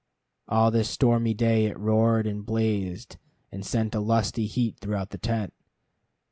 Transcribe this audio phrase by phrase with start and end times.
[0.47, 3.17] All this stormy day it roared and blazed,
[3.51, 5.53] and sent a lusty heat throughout the tent.